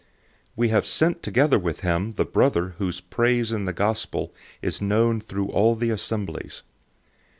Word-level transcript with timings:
008:018 0.03 0.07
We 0.55 0.69
have 0.69 0.85
sent 0.87 1.21
together 1.21 1.59
with 1.59 1.81
him 1.81 2.13
the 2.13 2.25
brother 2.25 2.69
whose 2.79 3.01
praise 3.01 3.51
in 3.51 3.65
the 3.65 3.71
Good 3.71 3.99
News 4.11 4.29
is 4.63 4.81
known 4.81 5.21
through 5.21 5.49
all 5.49 5.75
the 5.75 5.91
assemblies. 5.91 6.63